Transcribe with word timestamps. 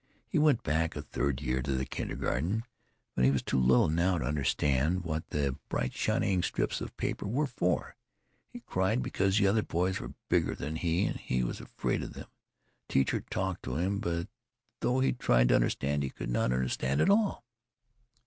He 0.27 0.39
went 0.39 0.63
back 0.63 0.95
a 0.95 1.03
third 1.03 1.41
year 1.43 1.61
to 1.61 1.73
the 1.73 1.85
kindergarten, 1.85 2.63
but 3.13 3.23
he 3.23 3.29
was 3.29 3.43
too 3.43 3.59
little 3.61 3.87
now 3.87 4.17
to 4.17 4.25
understand 4.25 5.03
what 5.03 5.29
the 5.29 5.55
bright 5.69 5.93
shining 5.93 6.41
strips 6.41 6.81
of 6.81 6.97
paper 6.97 7.27
were 7.27 7.45
for. 7.45 7.95
He 8.49 8.61
cried 8.61 9.03
because 9.03 9.37
the 9.37 9.45
other 9.45 9.61
boys 9.61 9.99
were 9.99 10.15
bigger 10.27 10.55
than 10.55 10.77
he, 10.77 11.05
and 11.05 11.17
he 11.19 11.43
was 11.43 11.61
afraid 11.61 12.01
of 12.01 12.13
them. 12.13 12.25
The 12.87 12.93
teacher 12.95 13.21
talked 13.29 13.61
to 13.61 13.75
him, 13.75 13.99
but 13.99 14.27
though 14.79 15.01
he 15.01 15.13
tried 15.13 15.49
to 15.49 15.55
understand 15.55 16.01
he 16.01 16.09
could 16.09 16.31
not 16.31 16.51
understand 16.51 16.99
at 16.99 17.11
all. 17.11 17.43